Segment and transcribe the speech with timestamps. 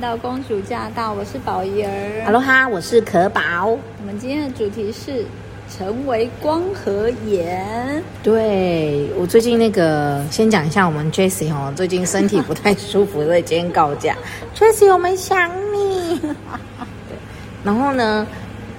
[0.00, 2.24] 到公主驾到，我是宝仪儿。
[2.24, 3.66] 哈喽哈，我是可宝。
[3.66, 5.24] 我们今天的主题是
[5.68, 8.02] 成为光和颜。
[8.22, 14.16] 对，我最近那个，先讲一下我们 Jessie 哦，最近身体不太舒服，所以今天告假。
[14.54, 16.18] Jessie，我们想你。
[17.08, 17.16] 对，
[17.64, 18.26] 然后呢，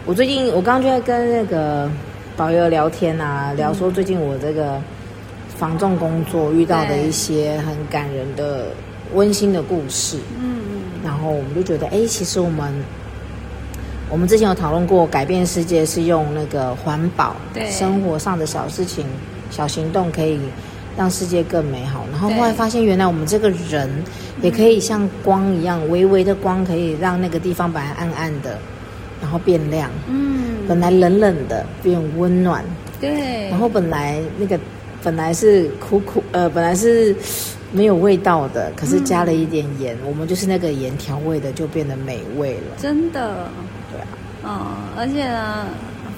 [0.05, 1.89] 我最近我刚刚就在跟那个
[2.37, 4.81] 宝仪儿聊天啊，聊说最近我这个
[5.57, 8.67] 防重工作遇到的一些很感人的。
[9.15, 10.58] 温馨的故事，嗯嗯，
[11.03, 12.73] 然后我们就觉得，哎，其实我们，
[14.09, 19.05] 我们之前有讨论过，改变世界是用那个环保，对，生活上的小事情、
[19.49, 20.39] 小行动可以
[20.97, 22.05] 让世界更美好。
[22.11, 23.89] 然后后来发现，原来我们这个人
[24.41, 28.57] 也可以像光一样，微微的光可以让那个地方本来暗暗的，
[29.21, 32.63] 然后变亮，嗯，本来冷冷的变温暖，
[32.99, 34.59] 对，然后本来那个
[35.01, 37.15] 本来是苦苦，呃，本来是。
[37.71, 42.75] 没有味道的，可是加了一点盐，嗯、我们就是那个盐调味的，就变得美味了。
[42.77, 43.47] 真的，
[43.91, 44.07] 对啊，
[44.43, 45.67] 嗯，而且呢，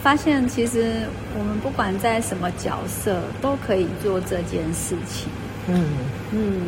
[0.02, 0.94] 发现其实
[1.38, 5.28] 我们不管在什么角色，都可以做这件事情。
[5.68, 5.86] 嗯
[6.32, 6.62] 嗯，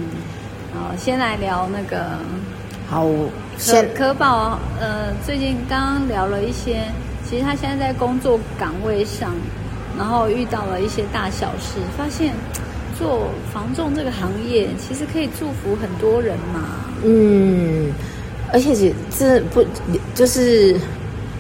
[0.74, 2.20] 好，先来聊那个，
[2.90, 3.08] 好，
[3.58, 6.84] 可可宝，呃，最近刚刚聊了一些，
[7.28, 9.34] 其实他现在在工作岗位上，
[9.98, 12.34] 然后遇到了一些大小事，发现。
[12.98, 16.62] 做房仲这个行业，其实可以祝福很多人嘛。
[17.04, 17.92] 嗯，
[18.52, 19.64] 而且是这不
[20.14, 20.76] 就是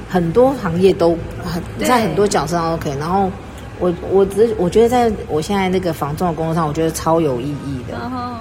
[0.09, 2.97] 很多行业都很在很多角色上都可以。
[2.97, 3.31] 然后
[3.79, 7.97] 我我只是我觉得在我现在那个房仲的工作上，我觉得超有意义的。
[7.97, 8.35] 然后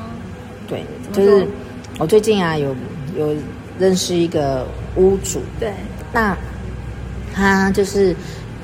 [0.67, 1.47] 对，就是
[1.99, 2.75] 我最近啊有
[3.17, 3.37] 有
[3.79, 4.67] 认识一个
[4.97, 5.73] 屋主，对，
[6.13, 6.37] 那
[7.35, 8.15] 他就是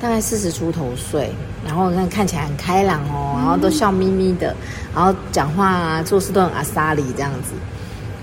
[0.01, 1.29] 大概四十出头岁。
[1.65, 4.55] 然后看看起来很开朗哦，然后都笑眯眯的，
[4.95, 7.53] 然后讲话啊、做事都很阿莎里这样子。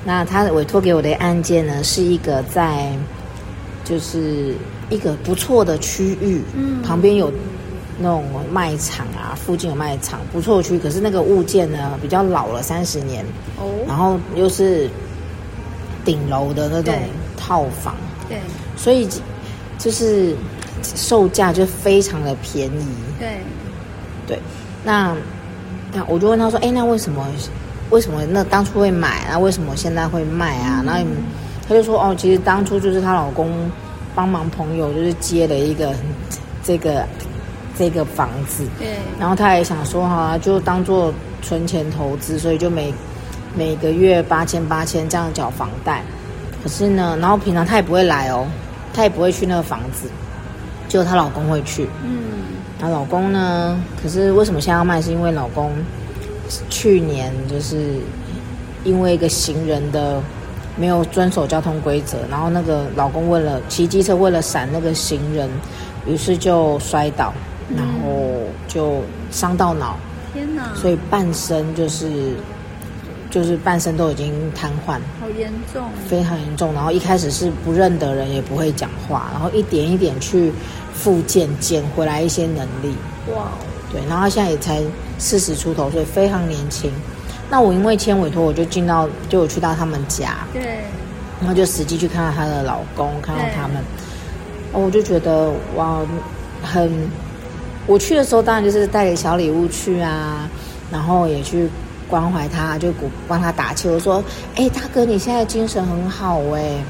[0.05, 2.91] 那他委托给我的案件呢，是一个在
[3.85, 4.55] 就是
[4.89, 7.31] 一个不错的区域，嗯，旁边有
[7.99, 10.79] 那种卖场啊，附近有卖场，不错的区域。
[10.79, 13.25] 可是那个物件呢比较老了，三十年
[13.59, 14.89] 哦，然后又是
[16.05, 16.95] 顶楼的那种
[17.37, 17.95] 套房，
[18.29, 18.39] 对，
[18.77, 19.09] 所以
[19.79, 20.35] 就是。
[20.95, 22.87] 售价就非常的便宜，
[23.19, 23.39] 对，
[24.27, 24.39] 对，
[24.85, 25.17] 那
[25.93, 27.27] 那我就问他说，哎，那为什么
[27.91, 29.39] 为什么那当初会买啊？
[29.39, 30.83] 为什么现在会卖啊？
[30.85, 31.01] 然后
[31.69, 33.51] 他就说，哦，其实当初就是她老公
[34.15, 35.95] 帮忙朋友就是接了一个
[36.63, 37.07] 这个
[37.79, 42.93] 这个房子，对，然后他也想说哈，就当做存钱投资，所以就每
[43.55, 46.03] 每个月八千八千这样缴房贷。
[46.63, 48.47] 可是呢，然后平常他也不会来哦，
[48.93, 50.09] 他也不会去那个房子。
[50.89, 52.19] 就她老公会去，嗯，
[52.79, 53.79] 她老公呢？
[54.03, 55.01] 可是为什么现在要卖？
[55.01, 55.73] 是因为老公
[56.71, 57.97] 去年就是
[58.85, 60.21] 因为一个行人的
[60.77, 65.49] 没有遵守交通规则，然后那个老公为了骑机车为了闪那个行人，
[66.07, 67.33] 于是就摔倒，
[67.75, 69.97] 然后就伤到脑，
[70.33, 70.63] 天哪！
[70.75, 72.35] 所以半身就是
[73.31, 76.73] 就是半身都已经瘫痪，好严重，非常严重。
[76.75, 80.53] 然后一开始是不认得人，也不会讲话，然后一点一点去。
[80.97, 82.97] 复健捡回来一些能力，
[83.31, 83.49] 哇，
[83.93, 84.81] 对，然后他现在也才
[85.19, 86.91] 四十出头，所以非常年轻。
[87.51, 90.63] 那我因为签委托，我就进到，就我去到他们家，对，
[91.39, 93.77] 然后就实际去看到她的老公，看到他们，
[94.73, 96.01] 哦，我就觉得哇，
[96.63, 96.91] 很，
[97.87, 100.49] 我去的时候当然就是带点小礼物去啊，
[100.91, 101.69] 然后也去
[102.09, 104.23] 关怀他，就鼓帮他打气，我说，
[104.55, 106.83] 哎，大哥，你现在精神很好哎，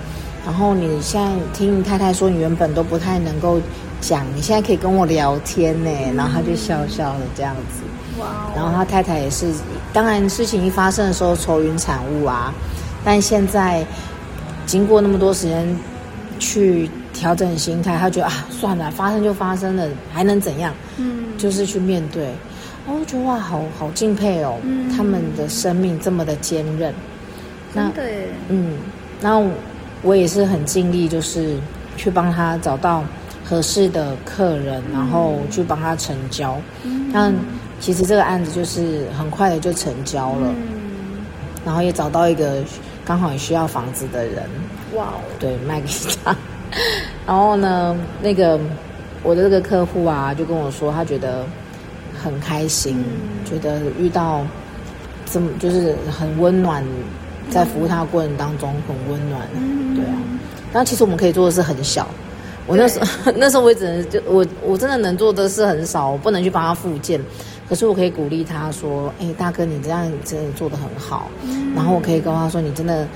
[0.45, 3.61] 然后你现在听你太太说，你原本都不太能够。
[3.99, 8.21] 讲，你现在可以跟我聊天呢，然后他就笑笑的这样子。
[8.21, 8.53] 哇、嗯！
[8.55, 9.51] 然后他太太也是，
[9.91, 12.53] 当然事情一发生的时候愁云惨雾啊，
[13.03, 13.85] 但现在
[14.67, 15.67] 经过那么多时间
[16.39, 20.75] 去调整心态，他觉得啊，算了，发生就发生了，还能怎样？
[20.99, 22.31] 嗯，就是去面对。
[22.87, 26.95] 我觉得哇，好好敬佩哦，嗯、他们的生命这么的坚韧。
[27.75, 28.79] 那对，嗯，
[29.21, 29.45] 然后
[30.03, 31.57] 我也是很尽力，就是
[31.97, 33.05] 去帮他找到。
[33.49, 36.61] 合适的客人，然后去帮他成交。
[36.83, 37.33] 嗯，但
[37.79, 40.49] 其实这个案子就是很快的就成交了。
[40.49, 41.23] 嗯，
[41.65, 42.57] 然后也找到一个
[43.05, 44.43] 刚好也需要房子的人。
[44.97, 45.87] 哇哦，对，卖给
[46.25, 46.37] 他。
[47.25, 48.59] 然后呢，那个
[49.23, 51.47] 我的这个客户啊，就跟我说，他觉得
[52.23, 54.45] 很开心，嗯，觉得遇到
[55.31, 56.85] 这么就是很温暖，
[57.51, 59.43] 在服务他的过程当中很温暖。
[59.55, 60.15] 嗯，对啊。
[60.73, 62.07] 然后其实我们可以做的是很小。
[62.67, 67.21] 我那时候 那时候我也只能就我我真的能做的事很少，我不能去帮他复健，
[67.69, 71.31] 可是我可以鼓励他说：“哎，大哥，你这样真的做的很好。”
[71.77, 73.07] 然后我可以跟他说：“你真的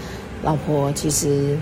[0.44, 1.58] 老婆其实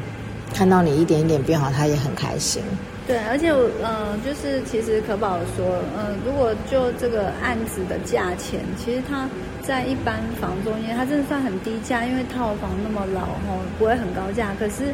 [0.53, 2.63] 看到你一点一点变好，他也很开心。
[3.09, 5.65] 对，而且我呃，就是其实可宝说，
[5.97, 9.27] 呃，如果就这个案子的价钱，其实它
[9.63, 14.53] 在一般房中间，它真的算很低价，因为套房那么老哦，不会很高价。
[14.61, 14.93] 可是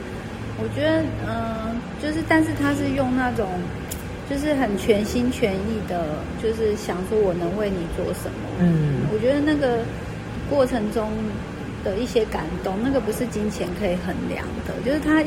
[0.62, 3.49] 我觉得，嗯、呃，就是但是他是用那种，
[4.31, 6.06] 就是很全心全意的，
[6.40, 8.46] 就是想说我能为你做什么。
[8.60, 9.81] 嗯，我觉得那个
[10.49, 11.10] 过程中
[11.82, 15.20] 的一些感动，那个不是金钱可以衡量的，就是他。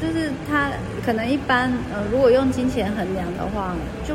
[0.00, 0.70] 就是他
[1.04, 3.74] 可能一般呃，如果用金钱衡量的话，
[4.06, 4.14] 就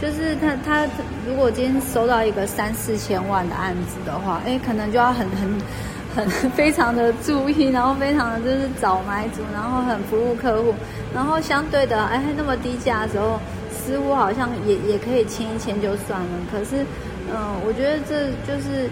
[0.00, 0.86] 就是他他
[1.26, 5.58] 如果今天收到一个三四千万的案子的话，哎，可能就要很很
[6.14, 10.74] 很非常的注意，然后非常的就是找买主，然后很服务客户，
[11.14, 13.40] 然后相对的，哎，那么低价的时候，
[13.70, 16.28] 似乎好像也也可以签一签就算了。
[16.50, 16.84] 可是，
[17.32, 18.90] 嗯、我觉得这就是。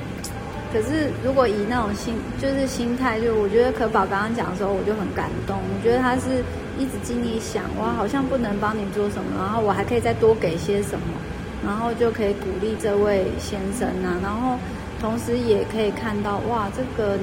[0.73, 5.57] 可是，如果以那种心，就是心态，就我觉得可宝刚刚讲的时候，我就很感动。
[5.59, 6.45] 我觉得他是
[6.79, 11.19] 一直尽力想，哇，好像不能帮你做什么，然后我还可以再多给些什么，
[11.67, 14.57] 然后就可以鼓励这位先生啊，然后
[15.01, 17.19] 同时也可以看到，哇，这个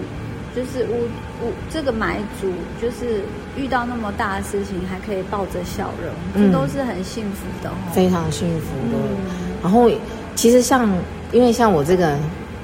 [0.54, 1.08] 就是屋
[1.48, 2.52] 屋这个买主，
[2.82, 3.22] 就是
[3.56, 8.98] 遇到那么大的事情，还可以抱着笑容，这都是很幸福的，哦，非常幸福的。
[9.00, 9.90] 嗯、然后，
[10.36, 10.86] 其实像
[11.32, 12.18] 因为像我这个。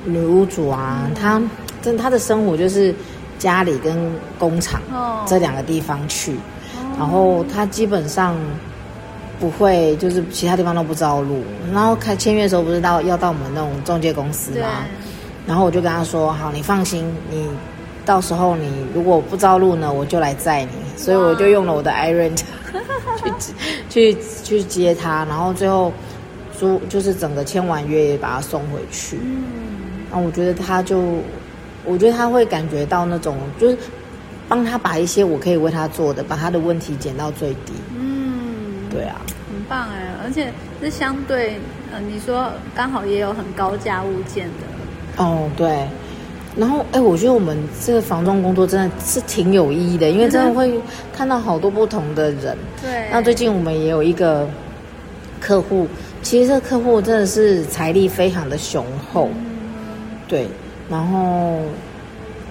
[0.05, 1.41] 女屋主啊，她
[1.81, 2.93] 真她的生活就是
[3.39, 3.97] 家里跟
[4.37, 4.81] 工厂
[5.25, 6.35] 这两个地方去，
[6.97, 8.35] 然后她基本上
[9.39, 11.43] 不会就是其他地方都不知道路。
[11.73, 14.67] 然后开签约的时候不是到要到我们那种中介公司吗？
[15.45, 17.49] 然后我就跟她说：“好，你放心，你
[18.05, 22.39] 到时候你如果不知道路呢，我就来载你。”所以我就用了我的 iRent
[23.89, 25.91] 去去去接她，然后最后
[26.57, 29.19] 租就是整个签完约也把她送回去。
[30.13, 31.01] 啊，我觉得他就，
[31.83, 33.77] 我觉得他会感觉到那种，就是
[34.47, 37.73] 帮他把一些我可以为他做的，把他的问题减到最低。
[37.97, 39.19] 嗯，对啊，
[39.51, 41.55] 很棒哎，而且是相对，
[41.91, 45.23] 呃，你说刚好也有很高价物件的。
[45.23, 45.87] 哦，对。
[46.55, 50.79] 然后，哎，我觉得我们这个房仲工作真的是挺有意义的，因为真的会
[51.11, 52.55] 看到好多不同的人。
[52.79, 53.07] 对。
[53.11, 54.47] 那最近我们也有一个
[55.39, 55.87] 客户，
[56.21, 59.31] 其实这个客户真的是财力非常的雄厚。
[59.33, 59.52] 嗯
[60.33, 60.47] 对，
[60.89, 61.59] 然后，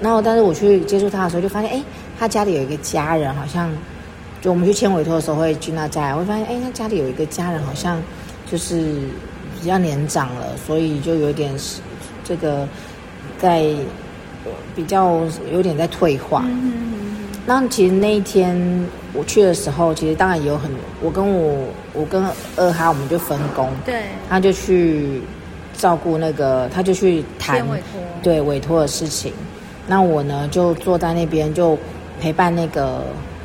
[0.01, 1.83] 然后，但是我去接触他的时候，就发现，哎，
[2.17, 3.69] 他家里有一个家人，好像，
[4.41, 8.01] 就我们去签委托的时候会去那家，我会发现，哎，他家里有一个家人，好像
[8.49, 8.95] 就是
[9.61, 11.53] 比较年长了，所以就有点
[12.23, 12.69] 这个
[13.37, 13.75] 在
[14.77, 15.19] 比较
[15.53, 16.45] 有点在退化。
[16.47, 17.27] 嗯。
[17.45, 18.57] 那其实那一天
[19.13, 20.71] 我去的时候，其实当然也有很，
[21.01, 22.25] 我跟我我跟
[22.55, 25.21] 二哈我们就分工，对，他就去。
[25.77, 27.83] 照顾那个，他就去谈委
[28.23, 29.33] 对委托的事情。
[29.87, 31.77] 那我呢，就坐在那边，就
[32.21, 33.03] 陪伴那个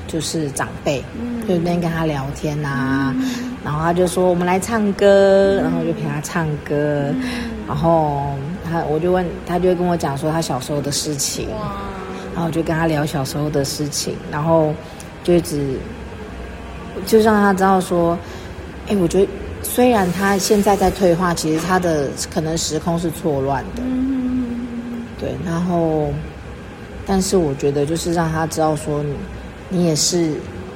[0.07, 3.11] 就是长辈，嗯、就那边跟他聊天啊。
[3.17, 5.57] 嗯、然后他就说：“我们来唱歌。
[5.59, 6.75] 嗯”然后我就陪他唱歌。
[6.75, 7.23] 嗯、
[7.67, 11.49] 然后他，我就问他，就会跟我讲说他小时候的事情。
[12.33, 14.71] 然后我就跟他聊小时候的事情，然后
[15.23, 15.75] 就一直
[17.05, 18.15] 就让他知道说
[18.87, 19.27] ：“哎，我觉得。”
[19.69, 23.83] 虽然他现在在退化，其实他的可能时空是错乱的，
[25.19, 25.35] 对。
[25.45, 26.09] 然后，
[27.05, 29.13] 但是我觉得就是让他知道说你，
[29.69, 30.31] 你也是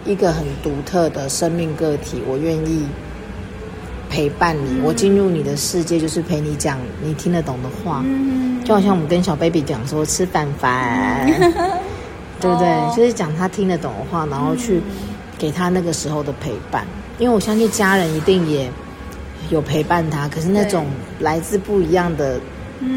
[0.05, 2.85] 一个很独特的生命个体，我愿意
[4.07, 8.03] 陪伴你，我进入你的世界，就是陪你讲你听得懂的话，
[8.63, 11.25] 就好像我们跟小 baby 讲说吃饭饭，
[12.39, 12.95] 对不对？
[12.95, 14.79] 就是讲他听得懂的话，然后去
[15.39, 16.85] 给他那个时候的陪伴。
[17.19, 18.67] 因为我相信家人一定也
[19.51, 20.87] 有陪伴他，可是那种
[21.19, 22.39] 来自不一样的，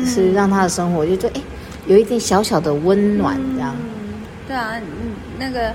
[0.06, 1.42] 是让他的生活就觉得哎，
[1.87, 3.75] 有一点小小的温暖这样。
[3.78, 5.73] 嗯，对啊，嗯，那个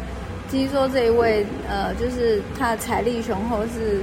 [0.49, 3.99] 听说这一位呃，就是他的财力雄厚，是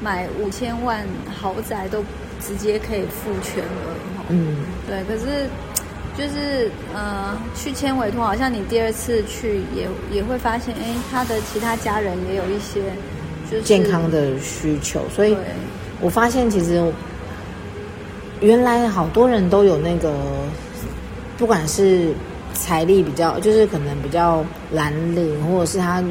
[0.00, 2.02] 买五千万豪宅都
[2.40, 3.94] 直接可以付全额。
[4.28, 5.48] 嗯，对，可是
[6.16, 12.80] 就是呃，去签委托，好像你第二次去也也会发现，哎，他的其他家人也有一些
[13.50, 13.62] 就是。
[13.64, 15.36] 健康的需求，所以
[16.00, 16.82] 我发现其实
[18.40, 20.12] 原来好多人都有那个，
[21.36, 22.12] 不管是
[22.54, 26.02] 财力比较，就是可能比较蓝领，或者是他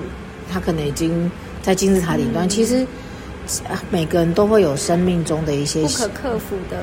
[0.51, 1.31] 他可能已经
[1.61, 2.85] 在金字塔顶端，嗯、其实
[3.89, 6.77] 每个人都会有生命中的一些不可克服的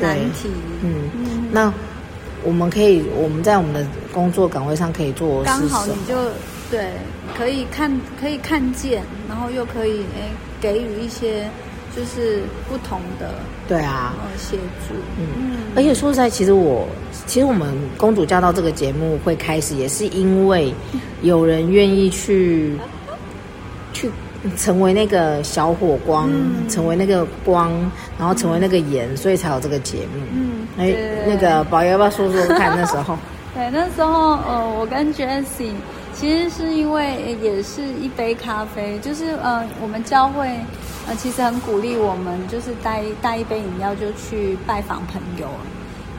[0.00, 0.48] 难题。
[0.82, 1.72] 嗯，嗯那
[2.44, 6.14] 我们可以我们在我们的工作岗位上可以做，刚好你就。
[6.70, 6.92] 对，
[7.36, 7.90] 可以看，
[8.20, 11.50] 可以看见，然后又可以诶给予一些
[11.96, 13.34] 就是不同的
[13.68, 14.14] 对啊。
[14.38, 14.56] 协
[14.88, 15.56] 助，嗯，嗯。
[15.76, 16.86] 而且说实在，其实我
[17.26, 20.72] 其实我们公主驾到这个节目会开始，也是因为
[21.22, 22.76] 有人愿意去
[23.92, 24.10] 去
[24.56, 27.70] 成为那个小火光，嗯、成为那个光，
[28.18, 30.22] 然后成为那个盐，嗯、所以才有这个节目。
[30.32, 30.94] 嗯，哎，
[31.26, 33.16] 那个宝爷要不要说说看那时候？
[33.52, 35.72] 对，那时候呃，我跟 Jessie
[36.14, 40.48] 其实是因为也是一杯咖啡，就是呃，我们教会
[41.08, 45.48] 呃其实很鼓励我们，就是带带一杯饮料就去拜访朋友，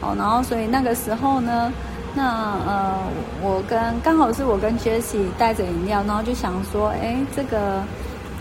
[0.02, 1.72] 哦，然后所以那个时候呢，
[2.14, 2.24] 那
[2.68, 2.98] 呃，
[3.42, 7.84] 我跟刚好是我跟 Jessie 带着饮料，然后就想说，哎，这个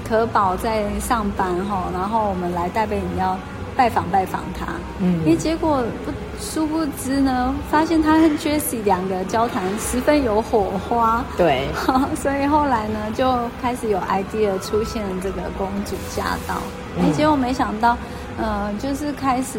[0.08, 3.36] 可宝在上班哈，然后我们来带杯饮料。
[3.80, 4.66] 拜访拜访他，
[4.98, 11.66] 嗯，因为结果不殊不知呢，发现他和 Jessie 两个交谈十分有火花，对，
[12.14, 16.56] 所以后来呢就开始有 idea 出现了这个公主驾到，
[16.98, 17.96] 哎、嗯，结果没想到，
[18.36, 19.58] 呃，就是开始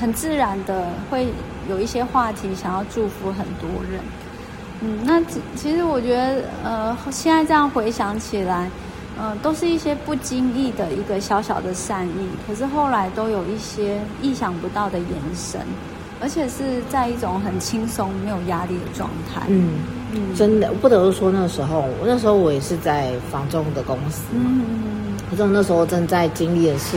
[0.00, 1.26] 很自然的会
[1.68, 4.00] 有一些话题想要祝福很多人，
[4.82, 5.20] 嗯，那
[5.56, 8.70] 其实我觉得，呃，现在这样回想起来。
[9.20, 15.60] 嗯，都是一些不经意的一个小小的善意，可是后来都有一些意想不到的延伸，
[16.20, 19.42] 而且是在一种很轻松、没有压力的状态。
[19.48, 19.70] 嗯
[20.14, 26.96] 嗯，真的不得不说，那个时候，那时候我也是在房仲的公司，嗯，可是我那时候正在经历的是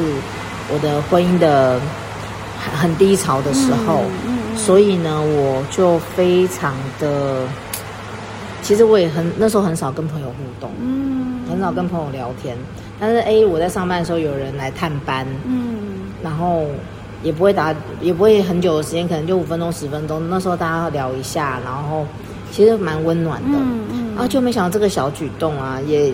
[0.72, 1.80] 我的婚姻的
[2.80, 7.48] 很低潮的时候，嗯，嗯，所以呢，我就非常的，
[8.62, 11.21] 其实我也很那时候很少跟朋友互动，嗯。
[11.52, 12.58] 很少跟朋友聊天，
[12.98, 16.66] 但是 A 我在上班的时候有人来探班，嗯，然后
[17.22, 20.30] 也不会打，也不会很久的时间，可能就五分钟十分钟。
[20.30, 22.06] 那时候大家聊一下，然后
[22.52, 26.14] 其实蛮温暖的，嗯嗯，然后就没想到这个小举动啊，也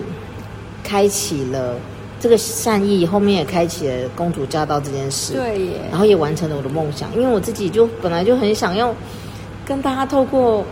[0.82, 1.76] 开启了
[2.18, 8.92] 这个善意，后面也开启了公主驾到这件事，对耶，然后也完成了我的梦想，因为我自己就本来就很想要
[9.64, 10.64] 跟大家透过。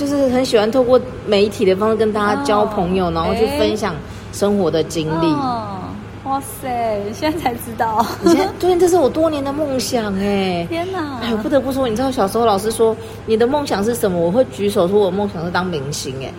[0.00, 3.94] 就是很喜欢透过媒体的方式跟大家交朋友，哦、然后去分享
[4.32, 5.26] 生活的经历。
[5.26, 5.76] 哦、
[6.24, 10.66] 哇塞，现在才知道，你现在对，这是我多年的梦想哎！
[10.70, 11.20] 天哪！
[11.22, 14.18] 哎，不得不说，你知道小时候老师说你的梦想是什么？
[14.18, 16.32] 我会举手说我的梦想是当明星哎，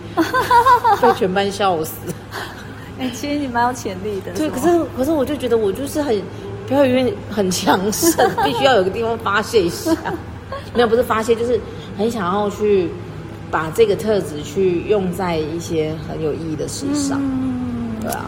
[1.00, 1.92] 被全班笑死。
[2.98, 4.32] 哎，其实你蛮有潜力的。
[4.32, 6.20] 对，可是可是我就觉得我就是很
[6.66, 9.94] 表演欲很强盛，必须要有个地方发泄一下。
[10.74, 11.60] 没有，不是发泄，就是
[11.96, 12.90] 很想要去。
[13.52, 18.24] 把这个特质去用在一些很有意义的事上，嗯、对啊，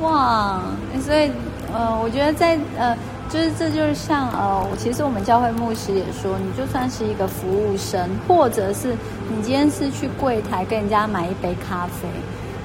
[0.00, 0.62] 哇，
[1.04, 1.28] 所以
[1.74, 2.96] 呃，我觉得在呃，
[3.28, 8.94] 就是这就是像呃，其实我们教会牧师也说，你就算是一个服务生，或者是
[9.28, 12.06] 你今天是去柜台跟人家买一杯咖啡，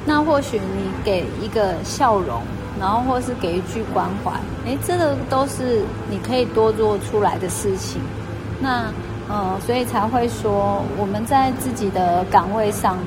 [0.06, 2.44] 那或许你给一个笑容，
[2.80, 4.34] 然后或是给一句关怀，
[4.68, 8.00] 哎，这个都是你可以多做出来的事情，
[8.62, 8.86] 那。
[9.30, 12.98] 呃，所以才会说我们在自己的岗位上，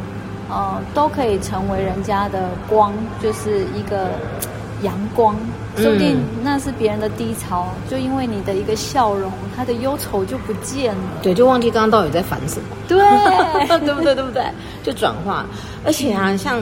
[0.48, 4.10] 呃，都可以成为人家的光，就是一个
[4.82, 5.34] 阳光。
[5.76, 11.00] 说不定那是别人的低潮，就因为你的一个笑容，他的忧愁就不见了。
[11.22, 12.66] 对，就忘记刚刚到底在烦什么。
[12.88, 12.98] 对，
[13.86, 14.14] 对不对？
[14.14, 14.44] 对不对？
[14.82, 15.46] 就转化。
[15.86, 16.60] 而且啊，像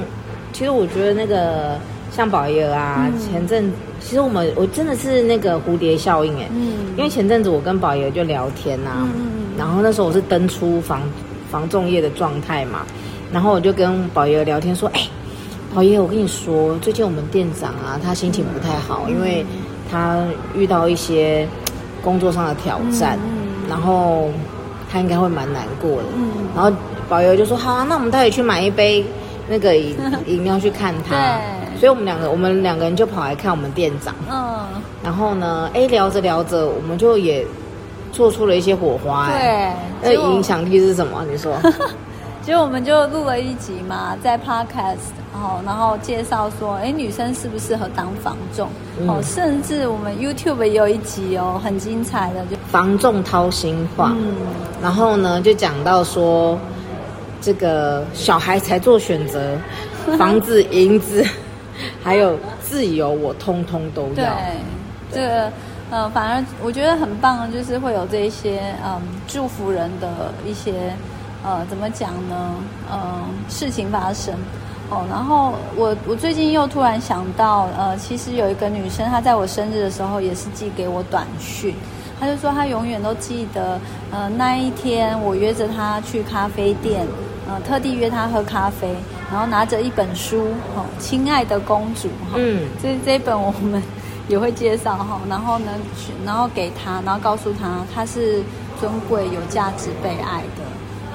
[0.53, 1.79] 其实我觉得那个
[2.13, 3.73] 像宝爷啊，嗯、前阵。
[4.01, 11.03] 其实我们我真的是那个蝴蝶效应哎，嗯，因为前阵子我跟宝爷就聊天呐、啊，嗯，然后那时候我是登出房
[11.51, 12.87] 房仲业的状态嘛，
[13.33, 15.01] 然后我就跟宝爷聊天说，哎，
[15.75, 19.45] 宝爷，我跟你说，最近我们店长啊，他心情不太好，嗯、因为
[19.91, 20.23] 他
[20.55, 21.47] 遇到一些
[22.01, 24.31] 工作上的挑战，嗯、然后
[24.89, 26.71] 他应该会蛮难过的，嗯，然后
[27.09, 29.05] 宝爷就说，好啊，那我们待会去买一杯
[29.49, 29.97] 那个饮
[30.27, 31.41] 饮料去看他。
[31.79, 34.13] 所以我们两个，我们两个人就跑来看我们店长。
[34.29, 34.67] 嗯。
[35.01, 37.47] 然后呢，哎，聊着聊着，我们就也
[38.13, 39.29] 做出了一些火花。
[39.31, 39.73] 对。
[40.03, 41.25] 那影响力是什么？
[41.31, 41.55] 你说。
[42.43, 48.71] 其实我们就录了一集嘛，在 Podcast，然后然后介绍说，哎，女生适不适合当房仲？
[48.99, 54.15] 嗯、哦，甚至我们 YouTube 也有一集哦，很精彩的，就房仲掏心话。
[54.17, 54.35] 嗯。
[54.81, 56.59] 然后呢，就讲到说，
[57.43, 59.59] 这个小孩才做选择，
[60.17, 61.23] 房子、银子。
[62.03, 64.15] 还有自由，我通通都要。
[64.15, 64.25] 对，
[65.13, 65.53] 这个
[65.91, 70.93] 呃，反而我觉得很棒，就是会有这一些嗯祝福人的一些
[71.43, 72.55] 呃怎么讲呢？
[72.93, 74.35] 嗯，事情发生
[74.91, 75.05] 哦。
[75.09, 81.75] 然后我我最近又突然想到，呃，其实有一个女生，她在我生日的时候也是寄给我短讯，
[82.21, 83.81] 她就说她永远都记得，
[84.11, 87.07] 呃，那一天我约着她去咖啡店，
[87.49, 88.95] 呃，特地约她喝咖啡。
[89.31, 93.83] 然后拿着一本书，哈，亲爱的公主，哈，嗯，这这本我们
[94.29, 95.73] 也会介绍哈，然后呢，
[96.25, 98.43] 然后给他，然后告诉他他是
[98.79, 100.63] 尊贵、有价值、被爱的。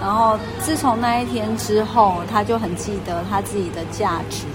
[0.01, 4.45] 然后自从那一天之后，他就很记得他自己的价值。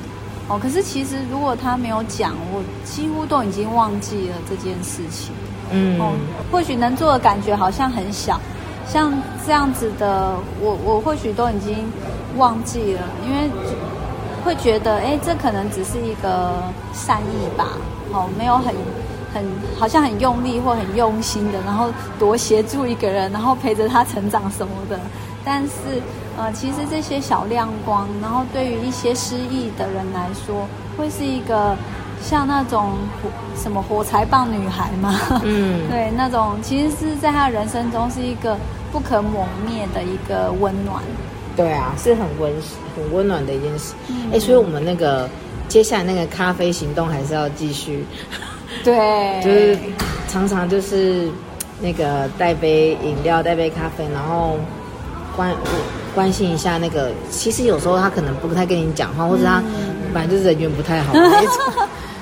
[0.48, 5.32] 哦，可是其实如果他没有讲，我几乎都已经忘记了这件事情。
[5.70, 6.12] 嗯，哦，
[6.50, 8.40] 或许能做的感觉好像很小，
[8.86, 9.12] 像
[9.46, 11.86] 这样子的，我我或许都已经
[12.36, 13.50] 忘记了，因为
[14.44, 17.68] 会觉得，哎，这可能只是一个善意吧，
[18.12, 18.74] 哦，没有很
[19.34, 19.44] 很
[19.78, 24.98] 好像很用力或很用心的，然后多协助一个人，然后陪着他成长什么的。
[25.44, 26.02] 但是，
[26.36, 30.66] 呃，其实这些小亮光，然后对于一些失意的人来说，
[30.96, 31.76] 会是一个。
[32.20, 32.94] 像那种
[33.56, 35.14] 什么火柴棒女孩嘛，
[35.44, 38.58] 嗯， 对，那种其实是在他人生中是一个
[38.90, 41.00] 不可磨灭的一个温暖。
[41.58, 42.50] 对啊，是很温
[42.94, 43.92] 很温暖的一件事。
[44.08, 45.28] 哎、嗯欸，所以我们那个
[45.68, 48.06] 接下来那个咖啡行动还是要继续。
[48.84, 49.76] 对，就是
[50.28, 51.28] 常常就是
[51.80, 54.56] 那个带杯饮料，带杯咖啡，然后
[55.36, 55.52] 关
[56.14, 57.10] 关心一下那个。
[57.30, 59.60] 其实有时候他可能不太跟你讲话，或者他
[60.14, 61.12] 反正就是人缘不太好。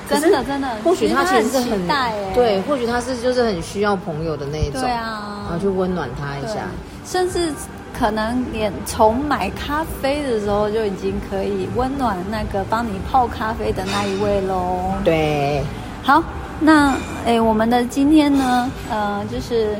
[0.09, 1.85] 真的真的，或许他其实是很
[2.33, 6.61] 对，或许他是就是很需要朋友的那一种，对啊，然后去温暖他一下，
[7.05, 7.53] 甚至
[7.99, 14.93] 可能连从买咖啡的时候就已经可以温暖那个帮你泡咖啡的那一位喽。
[15.03, 15.63] 对，
[16.03, 16.23] 好，
[16.61, 19.77] 那诶，我们的今天呢，呃，就是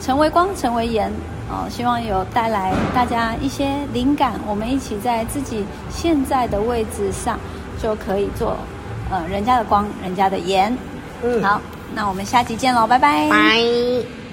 [0.00, 1.12] 成为光，成为盐
[1.48, 7.38] 哦，希望有带来大家一些灵感，我们一起在自己现在的位置上
[7.80, 8.56] 就可以做。
[9.10, 10.76] 呃，人家的光，人家的盐。
[11.22, 11.60] 嗯，好，
[11.94, 13.28] 那我们下期见喽，拜拜。
[13.30, 14.23] 拜。